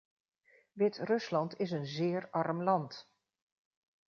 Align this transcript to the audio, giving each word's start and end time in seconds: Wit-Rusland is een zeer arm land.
Wit-Rusland 0.75 1.53
is 1.59 1.71
een 1.71 1.85
zeer 1.85 2.29
arm 2.31 2.63
land. 2.63 3.11